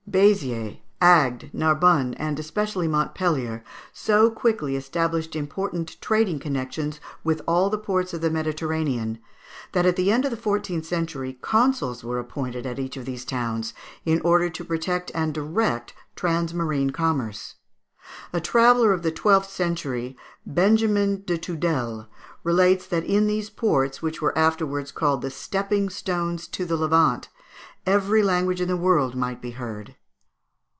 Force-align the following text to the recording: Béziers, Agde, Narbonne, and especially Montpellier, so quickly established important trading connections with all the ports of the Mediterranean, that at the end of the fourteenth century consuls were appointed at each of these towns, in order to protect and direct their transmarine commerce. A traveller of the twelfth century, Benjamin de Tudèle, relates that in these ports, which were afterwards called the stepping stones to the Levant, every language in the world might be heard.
Béziers, 0.09 0.81
Agde, 1.01 1.49
Narbonne, 1.53 2.13
and 2.15 2.37
especially 2.37 2.85
Montpellier, 2.85 3.63
so 3.93 4.29
quickly 4.29 4.75
established 4.75 5.37
important 5.37 5.95
trading 6.01 6.37
connections 6.37 6.99
with 7.23 7.41
all 7.47 7.69
the 7.69 7.77
ports 7.77 8.13
of 8.13 8.19
the 8.19 8.29
Mediterranean, 8.29 9.19
that 9.71 9.85
at 9.85 9.95
the 9.95 10.11
end 10.11 10.25
of 10.25 10.31
the 10.31 10.35
fourteenth 10.35 10.85
century 10.85 11.37
consuls 11.41 12.03
were 12.03 12.19
appointed 12.19 12.65
at 12.65 12.77
each 12.77 12.97
of 12.97 13.05
these 13.05 13.23
towns, 13.23 13.73
in 14.03 14.19
order 14.19 14.49
to 14.49 14.65
protect 14.65 15.11
and 15.15 15.33
direct 15.33 15.93
their 15.95 16.03
transmarine 16.27 16.91
commerce. 16.91 17.55
A 18.33 18.41
traveller 18.41 18.91
of 18.91 19.03
the 19.03 19.11
twelfth 19.13 19.49
century, 19.49 20.17
Benjamin 20.45 21.23
de 21.25 21.37
Tudèle, 21.37 22.07
relates 22.43 22.85
that 22.85 23.05
in 23.05 23.27
these 23.27 23.49
ports, 23.49 24.01
which 24.01 24.21
were 24.21 24.37
afterwards 24.37 24.91
called 24.91 25.21
the 25.21 25.31
stepping 25.31 25.89
stones 25.89 26.49
to 26.49 26.65
the 26.65 26.75
Levant, 26.75 27.29
every 27.85 28.21
language 28.21 28.59
in 28.59 28.67
the 28.67 28.75
world 28.77 29.15
might 29.15 29.41
be 29.41 29.51
heard. 29.51 29.95